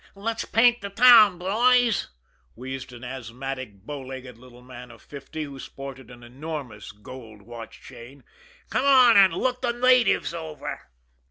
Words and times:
"Let's 0.15 0.45
paint 0.45 0.81
the 0.81 0.89
town, 0.89 1.37
boys," 1.37 2.07
wheezed 2.55 2.91
an 2.91 3.03
asthmatic, 3.03 3.83
bowlegged 3.85 4.35
little 4.35 4.63
man 4.63 4.89
of 4.89 4.99
fifty, 4.99 5.43
who 5.43 5.59
sported 5.59 6.09
an 6.09 6.23
enormous 6.23 6.91
gold 6.91 7.43
watch 7.43 7.79
chain. 7.83 8.23
"Come 8.71 8.85
on 8.87 9.15
and 9.15 9.31
look 9.35 9.61
the 9.61 9.73
natives 9.73 10.33
over!" 10.33 10.89